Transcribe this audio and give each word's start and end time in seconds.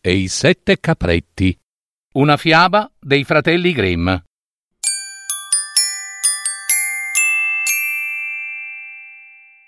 e 0.00 0.14
i 0.14 0.28
sette 0.28 0.80
capretti. 0.80 1.56
Una 2.14 2.36
fiaba 2.36 2.90
dei 2.98 3.24
fratelli 3.24 3.72
Grimm. 3.72 4.12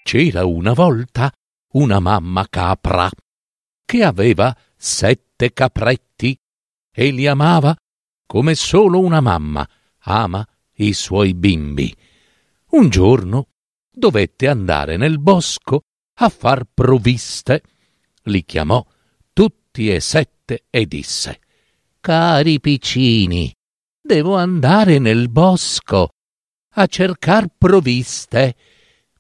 C'era 0.03 0.45
una 0.45 0.73
volta 0.73 1.33
una 1.75 2.01
mamma 2.01 2.47
capra 2.49 3.09
che 3.85 4.03
aveva 4.03 4.57
sette 4.77 5.53
capretti 5.53 6.37
e 6.95 7.11
li 7.11 7.27
amava 7.27 7.75
come 8.27 8.55
solo 8.55 9.01
una 9.01 9.21
mamma 9.21 9.67
ama 10.01 10.47
i 10.77 10.93
suoi 10.93 11.35
bimbi. 11.35 11.95
Un 12.71 12.89
giorno 12.89 13.49
dovette 13.91 14.49
andare 14.49 14.97
nel 14.97 15.19
bosco 15.19 15.83
a 16.15 16.29
far 16.29 16.65
provviste. 16.65 17.63
Li 18.25 18.45
chiamò 18.45 18.85
tutti 19.73 19.91
e 19.91 20.01
sette 20.01 20.65
e 20.69 20.87
disse 20.87 21.41
Cari 21.99 22.61
piccini, 22.61 23.51
devo 24.01 24.37
andare 24.37 24.99
nel 24.99 25.31
bosco 25.31 26.11
a 26.75 26.87
cercar 26.87 27.47
provviste. 27.57 28.57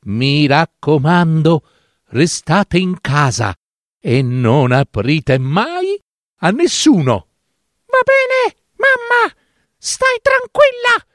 Mi 0.03 0.47
raccomando, 0.47 1.67
restate 2.09 2.79
in 2.79 3.01
casa 3.01 3.55
e 3.99 4.21
non 4.21 4.73
aprite 4.73 5.39
mai 5.39 5.99
a 6.41 6.51
nessuno. 6.51 7.29
Va 7.87 8.01
bene, 8.05 8.57
mamma, 8.77 9.35
stai 9.79 10.19
tranquilla. 10.21 11.07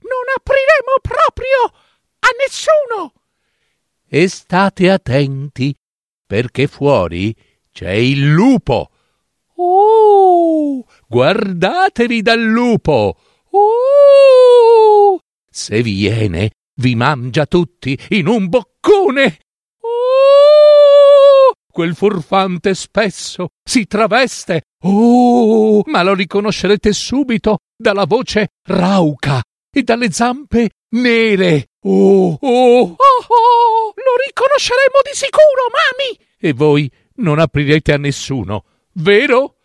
Non 0.00 0.24
apriremo 0.34 0.94
proprio 1.02 1.78
a 2.20 2.28
nessuno. 2.42 3.12
E 4.06 4.28
state 4.28 4.88
attenti, 4.88 5.74
perché 6.24 6.68
fuori 6.68 7.34
c'è 7.78 7.92
il 7.92 8.28
lupo. 8.28 8.90
Oh, 9.54 10.84
guardatevi 11.06 12.22
dal 12.22 12.42
lupo. 12.42 13.16
Oh, 13.50 15.20
se 15.48 15.80
viene, 15.82 16.50
vi 16.74 16.96
mangia 16.96 17.46
tutti 17.46 17.96
in 18.08 18.26
un 18.26 18.48
boccone. 18.48 19.38
Oh, 19.82 21.52
quel 21.70 21.94
furfante 21.94 22.74
spesso 22.74 23.50
si 23.62 23.86
traveste. 23.86 24.62
Oh, 24.82 25.82
ma 25.86 26.02
lo 26.02 26.14
riconoscerete 26.14 26.92
subito 26.92 27.58
dalla 27.76 28.06
voce 28.06 28.54
rauca 28.64 29.40
e 29.72 29.82
dalle 29.84 30.10
zampe 30.10 30.70
nere. 30.96 31.68
Oh, 31.82 32.36
oh, 32.40 32.80
oh, 32.80 32.86
oh, 32.88 33.92
lo 33.94 34.16
riconosceremo 34.26 34.98
di 35.04 35.14
sicuro, 35.14 35.70
mami. 35.70 36.26
E 36.40 36.52
voi 36.52 36.90
non 37.18 37.38
aprirete 37.38 37.92
a 37.92 37.98
nessuno, 37.98 38.64
vero? 38.94 39.56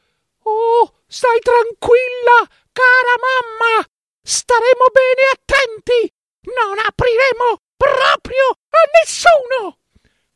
Oh, 0.44 1.02
stai 1.08 1.40
tranquilla, 1.40 2.48
cara 2.72 3.16
mamma. 3.20 3.88
Staremo 4.22 4.86
bene 4.92 5.24
attenti. 5.34 6.14
Non 6.44 6.78
apriremo 6.86 7.62
proprio 7.76 8.50
a 8.70 9.00
nessuno. 9.00 9.78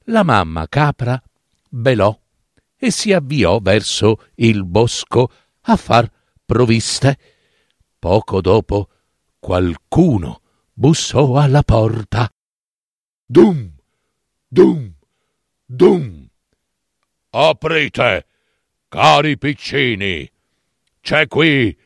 La 0.09 0.23
mamma 0.23 0.67
capra 0.67 1.21
belò 1.69 2.17
e 2.77 2.91
si 2.91 3.11
avviò 3.11 3.59
verso 3.59 4.27
il 4.35 4.63
bosco 4.63 5.31
a 5.61 5.75
far 5.75 6.09
provviste. 6.45 7.19
Poco 7.99 8.39
dopo 8.39 8.89
qualcuno 9.39 10.41
bussò 10.71 11.35
alla 11.35 11.63
porta. 11.63 12.31
Dum, 13.25 13.73
dum, 14.47 14.93
dum. 15.65 16.26
Aprite, 17.39 18.25
cari 18.89 19.37
piccini. 19.37 20.27
C'è 20.99 21.27
qui 21.27 21.77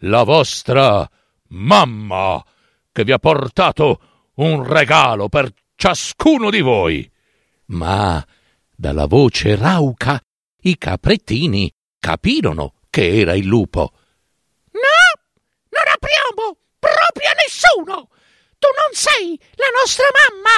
la 0.00 0.24
vostra 0.24 1.08
mamma 1.48 2.44
che 2.92 3.04
vi 3.04 3.12
ha 3.12 3.18
portato 3.18 4.32
un 4.34 4.62
regalo 4.62 5.30
per 5.30 5.50
ciascuno 5.74 6.50
di 6.50 6.60
voi. 6.60 7.10
Ma 7.68 8.22
dalla 8.76 9.06
voce 9.06 9.56
rauca 9.56 10.20
i 10.64 10.76
caprettini 10.76 11.72
capirono 11.98 12.74
che 12.90 13.20
era 13.20 13.34
il 13.34 13.46
lupo. 13.46 13.92
No, 14.72 15.22
non 15.70 15.84
apriamo 15.94 16.58
proprio 16.78 17.30
nessuno. 17.42 18.10
Tu 18.58 18.68
non 18.68 18.92
sei 18.92 19.40
la 19.54 19.68
nostra 19.80 20.04
mamma. 20.12 20.56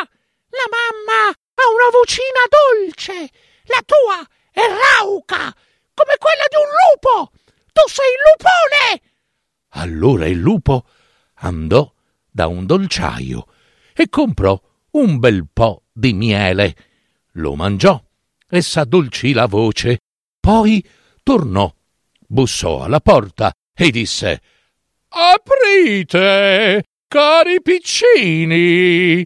La 0.48 0.66
mamma 0.68 1.28
ha 1.28 1.70
una 1.72 1.90
vocina 1.92 2.42
dolce. 2.50 3.30
La 3.64 3.82
tua 3.84 4.26
è 4.50 4.60
rauca, 4.60 5.54
come 5.94 6.14
quella 6.18 6.44
di 6.48 6.56
un 6.56 6.68
lupo. 6.82 7.30
Tu 7.72 7.88
sei 7.88 8.06
il 8.12 8.20
lupone. 8.28 9.02
Allora 9.74 10.26
il 10.26 10.38
lupo 10.38 10.86
andò 11.36 11.92
da 12.30 12.46
un 12.46 12.66
dolciaio 12.66 13.46
e 13.94 14.08
comprò 14.08 14.60
un 14.92 15.18
bel 15.18 15.46
po' 15.52 15.84
di 15.92 16.12
miele. 16.12 16.76
Lo 17.32 17.54
mangiò 17.54 18.02
e 18.48 18.60
s'addolcì 18.60 19.32
la 19.32 19.46
voce. 19.46 20.00
Poi 20.38 20.86
tornò, 21.22 21.72
bussò 22.18 22.82
alla 22.82 23.00
porta 23.00 23.52
e 23.74 23.90
disse 23.90 24.42
Aprite, 25.08 26.84
cari 27.08 27.62
piccini. 27.62 29.24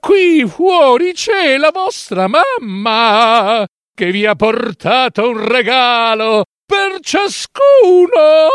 Qui 0.00 0.44
fuori 0.48 1.12
c'è 1.12 1.56
la 1.56 1.70
vostra 1.70 2.26
mamma 2.26 3.64
che 3.94 4.10
vi 4.10 4.26
ha 4.26 4.34
portato 4.34 5.28
un 5.28 5.46
regalo 5.46 6.44
per 6.66 6.98
ciascuno. 7.00 8.48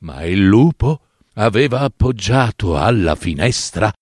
Ma 0.00 0.24
il 0.24 0.44
lupo 0.44 1.00
aveva 1.34 1.80
appoggiato 1.80 2.78
alla 2.78 3.16
finestra 3.16 3.92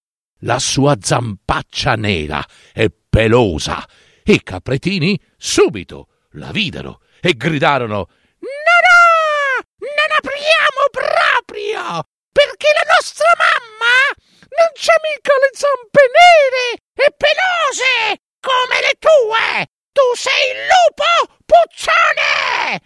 la 0.40 0.58
sua 0.58 0.96
zampaccia 1.00 1.94
nera 1.94 2.44
e 2.74 2.90
pelosa. 3.08 3.86
I 4.24 4.42
capretini 4.42 5.18
subito 5.36 6.08
la 6.32 6.50
videro 6.52 7.00
e 7.20 7.34
gridarono 7.34 8.08
No, 8.40 8.76
no! 8.86 9.66
Non 9.78 10.16
apriamo 10.16 10.82
proprio! 10.90 12.08
Perché 12.30 12.68
la 12.74 12.94
nostra 12.94 13.26
mamma 13.36 14.30
non 14.56 14.68
c'ha 14.74 14.94
mica 15.02 15.32
le 15.40 15.50
zampe 15.52 16.02
nere 16.12 16.64
e 16.94 17.14
pelose 17.16 18.22
come 18.40 18.80
le 18.80 18.94
tue! 18.98 19.66
Tu 19.92 20.02
sei 20.16 20.50
il 20.52 20.60
lupo, 20.72 21.36
puccione! 21.44 22.80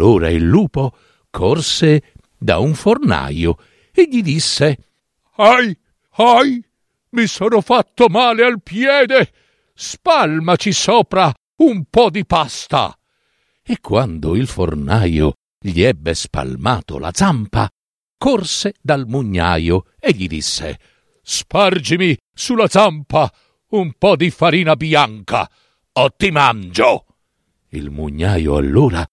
Allora 0.00 0.30
il 0.30 0.42
lupo 0.42 0.96
corse 1.28 2.14
da 2.38 2.56
un 2.58 2.72
fornaio 2.72 3.58
e 3.92 4.08
gli 4.10 4.22
disse 4.22 4.78
Ai, 5.36 5.78
ai, 6.12 6.64
mi 7.10 7.26
sono 7.26 7.60
fatto 7.60 8.08
male 8.08 8.42
al 8.42 8.62
piede, 8.62 9.30
spalmaci 9.74 10.72
sopra 10.72 11.30
un 11.56 11.84
po' 11.90 12.08
di 12.08 12.24
pasta. 12.24 12.98
E 13.62 13.78
quando 13.80 14.36
il 14.36 14.46
fornaio 14.46 15.34
gli 15.60 15.82
ebbe 15.82 16.14
spalmato 16.14 16.98
la 16.98 17.10
zampa, 17.12 17.68
corse 18.16 18.76
dal 18.80 19.04
mugnaio 19.06 19.84
e 19.98 20.12
gli 20.12 20.26
disse 20.26 20.78
Spargimi 21.20 22.16
sulla 22.32 22.68
zampa 22.68 23.30
un 23.72 23.92
po' 23.98 24.16
di 24.16 24.30
farina 24.30 24.76
bianca, 24.76 25.46
o 25.92 26.10
ti 26.12 26.30
mangio. 26.30 27.04
Il 27.68 27.90
mugnaio 27.90 28.56
allora 28.56 29.06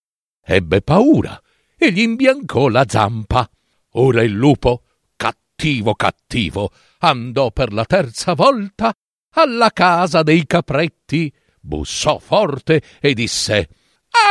ebbe 0.49 0.81
paura 0.81 1.39
e 1.77 1.91
gli 1.91 1.99
imbiancò 1.99 2.69
la 2.69 2.85
zampa. 2.87 3.47
Ora 3.91 4.23
il 4.23 4.31
lupo, 4.31 4.83
cattivo 5.17 5.93
cattivo, 5.93 6.71
andò 6.99 7.51
per 7.51 7.73
la 7.73 7.83
terza 7.83 8.33
volta 8.33 8.93
alla 9.31 9.71
casa 9.71 10.23
dei 10.23 10.45
capretti, 10.47 11.31
bussò 11.59 12.17
forte 12.17 12.81
e 13.01 13.13
disse 13.13 13.67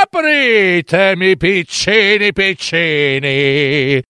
Apritemi, 0.02 1.36
piccini 1.36 2.32
piccini! 2.32 4.02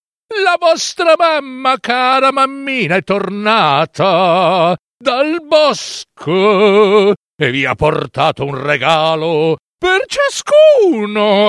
La 0.43 0.55
vostra 0.57 1.15
mamma, 1.17 1.77
cara 1.79 2.31
mammina, 2.31 2.95
è 2.95 3.03
tornata 3.03 4.75
dal 4.97 5.43
bosco 5.45 7.11
e 7.11 7.51
vi 7.51 7.65
ha 7.65 7.75
portato 7.75 8.45
un 8.45 8.61
regalo 8.61 9.57
per 9.77 10.05
ciascuno. 10.07 11.45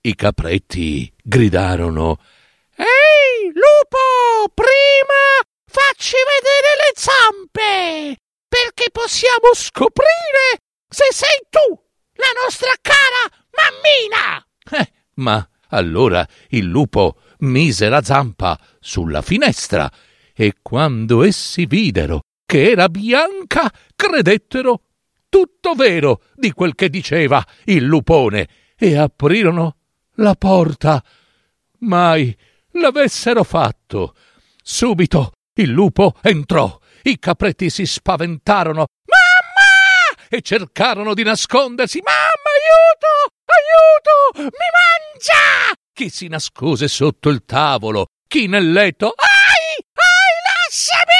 I 0.00 0.14
capretti 0.14 1.12
gridarono 1.22 2.18
Ehi, 2.76 3.52
lupo, 3.52 4.48
prima 4.54 5.42
facci 5.66 6.16
vedere 6.16 6.76
le 6.80 6.92
zampe, 6.94 8.16
perché 8.48 8.90
possiamo 8.90 9.52
scoprire 9.52 10.62
se 10.88 11.04
sei 11.10 11.46
tu, 11.50 11.78
la 12.14 12.32
nostra 12.42 12.72
cara 12.80 13.28
mammina. 13.52 14.42
Eh, 14.82 14.92
ma 15.16 15.46
allora 15.68 16.26
il 16.48 16.64
lupo 16.64 17.20
mise 17.40 17.88
la 17.88 18.02
zampa 18.02 18.58
sulla 18.80 19.20
finestra 19.20 19.90
e 20.34 20.54
quando 20.62 21.22
essi 21.22 21.66
videro 21.66 22.20
che 22.46 22.70
era 22.70 22.88
bianca, 22.88 23.70
credettero 23.94 24.84
tutto 25.30 25.74
vero 25.74 26.24
di 26.34 26.52
quel 26.52 26.74
che 26.74 26.90
diceva 26.90 27.42
il 27.64 27.84
lupone 27.84 28.48
e 28.76 28.98
aprirono 28.98 29.76
la 30.16 30.34
porta. 30.34 31.02
Mai 31.78 32.36
l'avessero 32.72 33.44
fatto. 33.44 34.14
Subito 34.62 35.32
il 35.54 35.70
lupo 35.70 36.14
entrò, 36.20 36.78
i 37.04 37.18
capretti 37.18 37.70
si 37.70 37.86
spaventarono. 37.86 38.86
Mamma! 39.06 39.30
e 40.32 40.42
cercarono 40.42 41.12
di 41.12 41.24
nascondersi. 41.24 42.00
Mamma, 42.02 42.50
aiuto! 42.54 43.34
Aiuto! 43.50 44.48
Mi 44.48 44.68
mangia! 44.76 45.74
Chi 45.92 46.08
si 46.08 46.28
nascose 46.28 46.86
sotto 46.86 47.28
il 47.30 47.44
tavolo, 47.44 48.06
chi 48.28 48.46
nel 48.46 48.70
letto. 48.70 49.12
Ai! 49.16 49.84
Ai, 49.94 50.68
lasciami! 50.68 51.19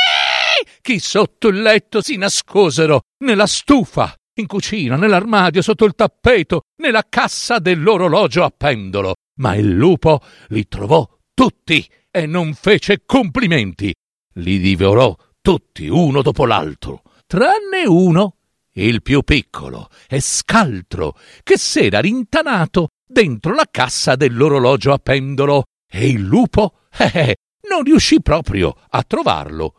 Chi 0.83 0.99
sotto 0.99 1.49
il 1.49 1.61
letto 1.61 2.01
si 2.01 2.17
nascosero 2.17 3.03
nella 3.25 3.47
stufa, 3.47 4.15
in 4.39 4.47
cucina, 4.47 4.97
nell'armadio, 4.97 5.61
sotto 5.61 5.85
il 5.85 5.95
tappeto, 5.95 6.63
nella 6.83 7.05
cassa 7.09 7.59
dell'orologio 7.59 8.45
a 8.45 8.53
pendolo. 8.55 9.15
Ma 9.41 9.55
il 9.57 9.71
lupo 9.71 10.21
li 10.49 10.67
trovò 10.69 11.07
tutti 11.35 11.87
e 12.11 12.27
non 12.27 12.55
fece 12.55 13.03
complimenti. 13.05 13.93
Li 14.35 14.59
divorò 14.59 15.15
tutti 15.41 15.89
uno 15.89 16.23
dopo 16.23 16.47
l'altro, 16.47 17.03
tranne 17.27 17.87
uno, 17.87 18.37
il 18.73 19.03
più 19.03 19.23
piccolo 19.23 19.89
e 20.09 20.21
scaltro, 20.21 21.17
che 21.43 21.59
s'era 21.59 22.01
rintanato 22.01 22.89
dentro 23.07 23.55
la 23.55 23.67
cassa 23.71 24.17
dell'orologio 24.17 24.93
a 24.93 24.99
pendolo 24.99 25.65
e 25.91 26.09
il 26.09 26.23
lupo, 26.23 26.79
eh, 26.97 27.11
eh, 27.13 27.37
non 27.69 27.83
riuscì 27.83 28.23
proprio 28.23 28.75
a 28.89 29.03
trovarlo. 29.03 29.75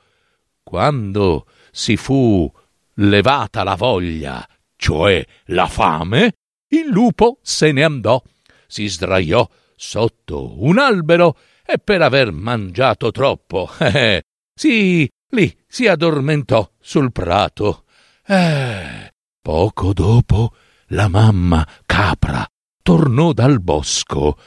Quando 0.64 1.48
si 1.72 1.98
fu 1.98 2.52
levata 2.96 3.64
la 3.64 3.76
voglia, 3.76 4.48
cioè 4.76 5.26
la 5.46 5.68
fame, 5.68 6.34
il 6.70 6.88
lupo 6.88 7.40
se 7.42 7.72
ne 7.72 7.84
andò, 7.84 8.22
si 8.68 8.88
sdraiò 8.88 9.48
sotto 9.76 10.64
un 10.64 10.78
albero 10.78 11.38
e 11.66 11.78
per 11.80 12.02
aver 12.02 12.32
mangiato 12.32 13.12
troppo, 13.12 13.70
eh, 13.80 14.24
sì, 14.54 15.10
lì 15.30 15.58
si 15.68 15.88
addormentò 15.88 16.70
sul 16.80 17.12
prato. 17.12 17.86
Eh, 18.26 19.14
poco 19.42 19.94
dopo 19.94 20.54
la 20.88 21.08
mamma 21.08 21.68
capra 21.86 22.46
tornò 22.82 23.34
dal 23.34 23.60
bosco. 23.62 24.38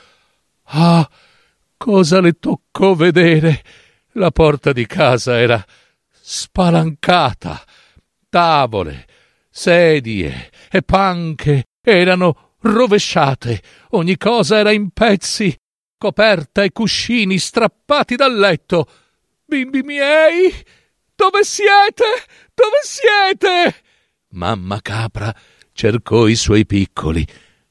Ah, 0.64 1.08
cosa 1.76 2.20
le 2.20 2.34
toccò 2.34 2.94
vedere? 2.94 3.62
La 4.12 4.31
porta 4.31 4.72
di 4.72 4.87
casa 4.87 5.38
era 5.38 5.64
spalancata. 6.26 7.62
Tavole, 8.31 9.06
sedie 9.50 10.50
e 10.71 10.82
panche 10.82 11.65
erano 11.82 12.56
rovesciate, 12.61 13.62
ogni 13.91 14.17
cosa 14.17 14.56
era 14.56 14.73
in 14.73 14.88
pezzi, 14.91 15.55
coperta 15.99 16.62
e 16.62 16.73
cuscini 16.73 17.38
strappati 17.38 18.17
dal 18.17 18.35
letto. 18.35 18.88
Bimbi 19.44 19.82
miei, 19.82 20.50
dove 21.15 21.44
siete? 21.44 22.05
Dove 22.55 22.81
siete? 22.82 23.82
Mamma 24.31 24.81
capra 24.81 25.32
cercò 25.73 26.26
i 26.26 26.37
suoi 26.37 26.65
piccoli, 26.65 27.26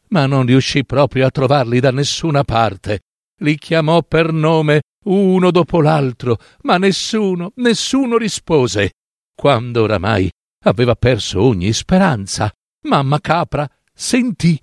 ma 0.09 0.27
non 0.27 0.45
riuscì 0.45 0.85
proprio 0.85 1.25
a 1.25 1.31
trovarli 1.31 1.79
da 1.79 1.89
nessuna 1.89 2.43
parte. 2.43 2.99
Li 3.37 3.57
chiamò 3.57 4.03
per 4.03 4.31
nome 4.31 4.81
uno 5.03 5.51
dopo 5.51 5.81
l'altro, 5.81 6.37
ma 6.61 6.77
nessuno, 6.77 7.51
nessuno 7.55 8.17
rispose. 8.17 8.93
Quando 9.35 9.83
oramai 9.83 10.29
aveva 10.65 10.95
perso 10.95 11.41
ogni 11.41 11.73
speranza, 11.73 12.51
mamma 12.81 13.19
capra 13.19 13.67
sentì 13.93 14.59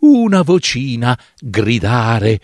una 0.00 0.42
vocina 0.42 1.18
gridare 1.38 2.40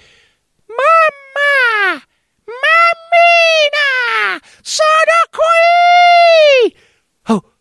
Mamma! 0.67 2.03
Mammina! 2.45 4.41
Sono 4.62 5.19
qui! 5.31 6.77
Oh, 7.27 7.55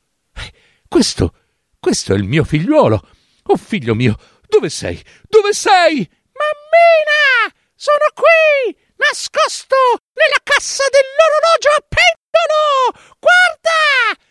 questo, 0.87 1.33
questo 1.79 2.13
è 2.13 2.17
il 2.17 2.23
mio 2.25 2.43
figliuolo. 2.43 3.09
Oh, 3.43 3.57
figlio 3.57 3.95
mio, 3.95 4.17
dove 4.47 4.69
sei? 4.69 5.01
Dove 5.27 5.53
sei? 5.53 6.07
Mammina! 6.33 7.55
Sono 7.75 8.05
qui! 8.13 8.75
Nascosto 8.97 9.75
nella 10.13 10.41
cassa 10.43 10.83
dell'orologio 10.89 11.69
a 11.69 11.85
pendolo! 11.87 13.15
Guarda! 13.19 14.21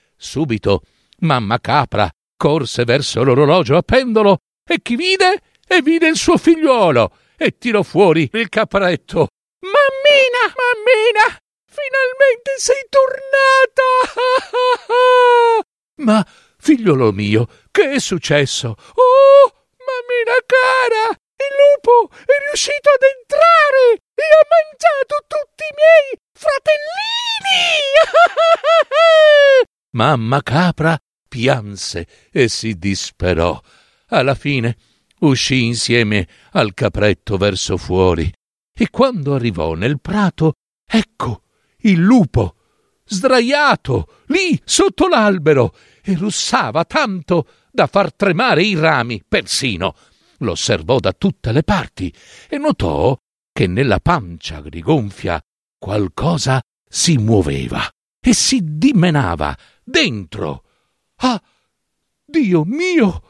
Subito 0.46 0.82
mamma 1.22 1.58
capra 1.58 2.08
corse 2.36 2.84
verso 2.84 3.24
l'orologio 3.24 3.76
a 3.76 3.82
pendolo 3.82 4.38
e 4.64 4.80
chi 4.80 4.94
vide? 4.94 5.42
E 5.66 5.82
vide 5.82 6.06
il 6.06 6.14
suo 6.14 6.36
figliuolo 6.36 7.16
e 7.36 7.58
tirò 7.58 7.82
fuori 7.82 8.30
il 8.32 8.48
capretto. 8.48 9.26
Mammina, 9.58 10.54
mammina, 10.54 11.36
finalmente 11.66 12.54
sei 12.58 12.86
tornata! 12.88 13.82
Ma, 16.06 16.24
figliolo 16.58 17.10
mio, 17.10 17.48
che 17.72 17.90
è 17.90 17.98
successo? 17.98 18.68
Oh, 18.68 19.66
mammina 19.82 20.38
cara, 20.46 21.10
il 21.10 21.54
lupo 21.58 22.14
è 22.14 22.38
riuscito 22.46 22.90
ad 22.90 23.02
entrare 23.02 23.98
e 24.14 24.22
ha 24.22 24.46
mangiato 24.46 25.24
tutti 25.26 25.64
i 25.64 25.74
miei 25.74 26.20
fratellini! 26.32 26.86
Mamma 29.96 30.42
capra 30.42 30.98
pianse 31.26 32.06
e 32.30 32.48
si 32.48 32.76
disperò. 32.76 33.58
Alla 34.08 34.34
fine 34.34 34.76
uscì 35.20 35.64
insieme 35.64 36.28
al 36.52 36.74
capretto 36.74 37.38
verso 37.38 37.78
fuori 37.78 38.30
e 38.78 38.90
quando 38.90 39.34
arrivò 39.34 39.72
nel 39.72 39.98
prato, 39.98 40.52
ecco 40.86 41.44
il 41.78 41.98
lupo, 41.98 42.56
sdraiato 43.06 44.24
lì 44.26 44.60
sotto 44.66 45.08
l'albero 45.08 45.74
e 46.02 46.14
russava 46.14 46.84
tanto 46.84 47.48
da 47.72 47.86
far 47.86 48.14
tremare 48.14 48.64
i 48.64 48.74
rami 48.74 49.24
persino. 49.26 49.96
Lo 50.40 50.50
osservò 50.50 50.98
da 50.98 51.14
tutte 51.14 51.52
le 51.52 51.62
parti 51.62 52.12
e 52.50 52.58
notò 52.58 53.16
che 53.50 53.66
nella 53.66 54.00
pancia 54.00 54.60
rigonfia 54.62 55.40
qualcosa 55.78 56.60
si 56.86 57.16
muoveva 57.16 57.90
e 58.26 58.34
si 58.34 58.58
dimenava 58.60 59.56
dentro. 59.84 60.64
Ah, 61.18 61.40
Dio 62.24 62.64
mio, 62.64 63.22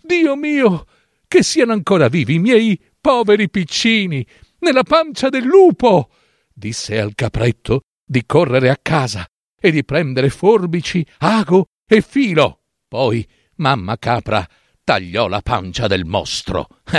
Dio 0.00 0.36
mio, 0.36 0.86
che 1.26 1.42
siano 1.42 1.72
ancora 1.72 2.06
vivi 2.06 2.34
i 2.34 2.38
miei 2.38 2.80
poveri 3.00 3.50
piccini 3.50 4.24
nella 4.60 4.84
pancia 4.84 5.28
del 5.28 5.42
lupo. 5.42 6.08
Disse 6.52 7.00
al 7.00 7.16
capretto 7.16 7.80
di 8.06 8.24
correre 8.26 8.70
a 8.70 8.78
casa 8.80 9.26
e 9.60 9.72
di 9.72 9.84
prendere 9.84 10.30
forbici, 10.30 11.04
ago 11.18 11.64
e 11.84 12.00
filo. 12.00 12.60
Poi 12.86 13.28
mamma 13.56 13.98
capra 13.98 14.48
tagliò 14.84 15.26
la 15.26 15.40
pancia 15.40 15.88
del 15.88 16.04
mostro. 16.04 16.68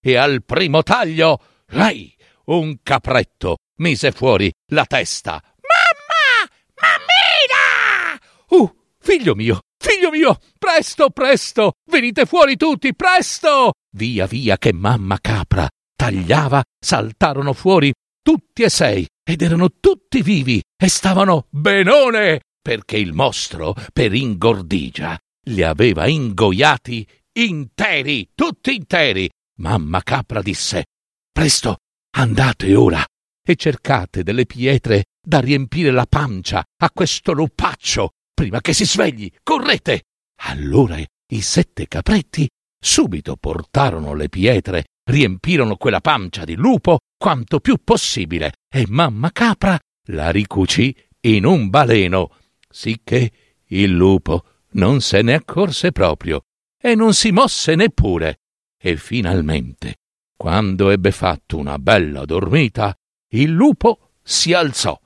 e 0.00 0.16
al 0.16 0.42
primo 0.42 0.82
taglio, 0.82 1.40
lei, 1.66 2.12
un 2.46 2.78
capretto, 2.82 3.58
mise 3.76 4.10
fuori 4.10 4.50
la 4.72 4.84
testa. 4.84 5.40
Mammina! 6.82 8.20
Uh, 8.48 8.68
figlio 8.98 9.34
mio, 9.34 9.60
Figlio 9.82 10.10
mio, 10.10 10.38
presto, 10.58 11.10
presto, 11.10 11.72
venite 11.90 12.24
fuori 12.24 12.56
tutti, 12.56 12.94
presto! 12.94 13.72
Via 13.96 14.26
via 14.26 14.56
che 14.56 14.72
mamma 14.72 15.18
capra 15.20 15.68
tagliava, 15.96 16.62
saltarono 16.78 17.52
fuori 17.52 17.92
tutti 18.22 18.62
e 18.62 18.68
sei 18.68 19.04
ed 19.24 19.42
erano 19.42 19.70
tutti 19.80 20.22
vivi 20.22 20.62
e 20.76 20.88
stavano 20.88 21.46
benone 21.50 22.42
perché 22.62 22.96
il 22.96 23.12
mostro, 23.12 23.74
per 23.92 24.14
ingordigia, 24.14 25.18
li 25.48 25.62
aveva 25.62 26.06
ingoiati 26.06 27.04
interi, 27.32 28.30
tutti 28.36 28.74
interi. 28.74 29.28
Mamma 29.58 30.00
capra 30.02 30.40
disse: 30.42 30.84
Presto, 31.32 31.78
andate 32.16 32.72
ora 32.76 33.04
e 33.44 33.56
cercate 33.56 34.22
delle 34.22 34.46
pietre 34.46 35.06
da 35.24 35.38
riempire 35.40 35.90
la 35.90 36.06
pancia 36.06 36.64
a 36.76 36.90
questo 36.90 37.32
lupaccio 37.32 38.10
prima 38.34 38.60
che 38.60 38.72
si 38.72 38.84
svegli. 38.84 39.30
Correte! 39.42 40.02
Allora 40.44 40.98
i 40.98 41.40
sette 41.40 41.86
capretti 41.86 42.48
subito 42.78 43.36
portarono 43.36 44.14
le 44.14 44.28
pietre 44.28 44.86
riempirono 45.04 45.76
quella 45.76 46.00
pancia 46.00 46.44
di 46.44 46.54
lupo 46.54 46.98
quanto 47.16 47.60
più 47.60 47.78
possibile 47.82 48.54
e 48.68 48.84
mamma 48.88 49.30
capra 49.30 49.78
la 50.06 50.30
ricucì 50.30 50.94
in 51.20 51.44
un 51.44 51.70
baleno, 51.70 52.36
sicché 52.68 53.30
il 53.66 53.90
lupo 53.90 54.44
non 54.72 55.00
se 55.00 55.22
ne 55.22 55.34
accorse 55.34 55.92
proprio 55.92 56.42
e 56.80 56.96
non 56.96 57.14
si 57.14 57.30
mosse 57.30 57.76
neppure. 57.76 58.38
E 58.76 58.96
finalmente, 58.96 59.98
quando 60.36 60.90
ebbe 60.90 61.12
fatto 61.12 61.56
una 61.56 61.78
bella 61.78 62.24
dormita, 62.24 62.92
il 63.34 63.50
lupo 63.50 64.14
si 64.20 64.52
alzò 64.52 64.98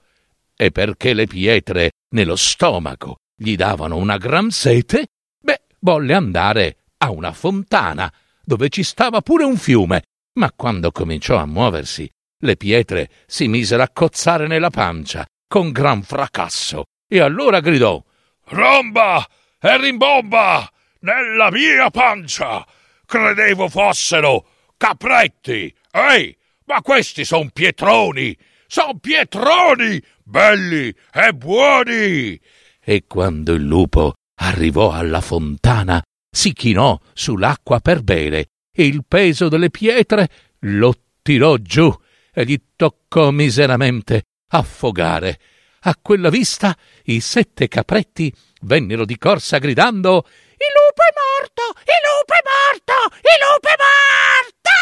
e 0.56 0.70
perché 0.70 1.12
le 1.12 1.26
pietre 1.26 1.92
nello 2.10 2.36
stomaco 2.36 3.16
gli 3.36 3.54
davano 3.56 3.96
una 3.96 4.16
gran 4.16 4.50
sete, 4.50 5.08
beh, 5.38 5.62
volle 5.80 6.14
andare 6.14 6.78
a 6.98 7.10
una 7.10 7.32
fontana 7.32 8.12
dove 8.42 8.68
ci 8.68 8.82
stava 8.82 9.20
pure 9.20 9.44
un 9.44 9.56
fiume, 9.56 10.04
ma 10.38 10.50
quando 10.52 10.90
cominciò 10.92 11.36
a 11.36 11.46
muoversi, 11.46 12.10
le 12.40 12.56
pietre 12.56 13.10
si 13.26 13.48
misero 13.48 13.82
a 13.82 13.90
cozzare 13.90 14.46
nella 14.46 14.70
pancia 14.70 15.26
con 15.48 15.72
gran 15.72 16.02
fracasso 16.02 16.84
e 17.08 17.20
allora 17.20 17.60
gridò 17.60 18.02
Romba 18.48 19.26
e 19.60 19.76
rimbomba 19.78 20.70
nella 21.00 21.50
mia 21.50 21.90
pancia! 21.90 22.64
Credevo 23.04 23.68
fossero 23.68 24.46
capretti! 24.76 25.74
Ehi, 25.90 26.36
ma 26.66 26.80
questi 26.82 27.24
son 27.24 27.50
pietroni! 27.50 28.36
Son 28.66 28.98
pietroni! 28.98 30.02
Belli 30.28 30.92
e 31.12 31.32
buoni! 31.34 32.36
E 32.82 33.04
quando 33.06 33.52
il 33.52 33.62
lupo 33.62 34.14
arrivò 34.40 34.90
alla 34.90 35.20
fontana, 35.20 36.02
si 36.28 36.52
chinò 36.52 36.98
sull'acqua 37.14 37.78
per 37.78 38.02
bere 38.02 38.48
e 38.74 38.86
il 38.86 39.04
peso 39.06 39.48
delle 39.48 39.70
pietre 39.70 40.28
lo 40.62 40.96
tirò 41.22 41.56
giù 41.58 41.96
e 42.32 42.44
gli 42.44 42.60
toccò 42.74 43.30
miseramente 43.30 44.24
affogare. 44.48 45.38
A 45.82 45.94
quella 46.02 46.28
vista 46.28 46.76
i 47.04 47.20
sette 47.20 47.68
capretti 47.68 48.34
vennero 48.62 49.04
di 49.04 49.16
corsa 49.18 49.58
gridando 49.58 50.26
Il 50.26 50.72
lupo 50.74 51.02
è 51.02 51.12
morto! 51.14 51.62
Il 51.82 52.02
lupo 52.02 52.34
è 52.34 52.42
morto! 52.50 53.14
Il 53.14 53.38
lupo 53.46 53.68
è 53.68 53.78
morto! 53.78 54.74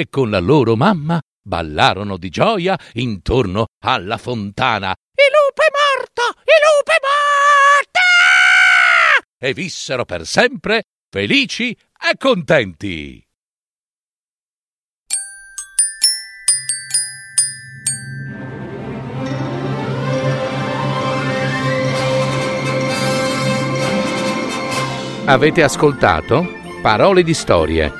E 0.00 0.08
con 0.08 0.30
la 0.30 0.38
loro 0.38 0.76
mamma 0.76 1.20
ballarono 1.42 2.16
di 2.16 2.28
gioia 2.28 2.78
intorno 2.94 3.66
alla 3.84 4.18
fontana. 4.18 4.94
Il 5.14 5.30
lupo 5.30 5.62
è 5.62 5.70
morto! 5.70 6.40
Il 6.40 6.60
lupo 6.66 6.90
è 6.90 7.00
morto! 7.02 7.98
E 9.38 9.52
vissero 9.52 10.04
per 10.04 10.26
sempre 10.26 10.82
felici 11.10 11.70
e 11.72 12.16
contenti. 12.18 13.24
Avete 25.26 25.62
ascoltato 25.62 26.58
Parole 26.82 27.22
di 27.22 27.34
storie, 27.34 27.99